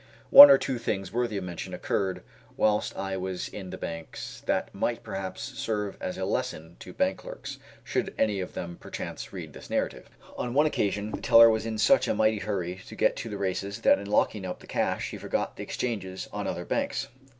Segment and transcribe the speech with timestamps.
[0.31, 2.23] One or two things worthy of mention occurred
[2.57, 7.19] whilst I was in the banks that might perhaps serve as a lesson to bank
[7.19, 10.09] clerks, should any of them perchance read this narrative.
[10.39, 13.37] On one occasion the teller was in such a mighty hurry to get to the
[13.37, 17.07] races that in locking up the cash he forgot the exchanges on other banks.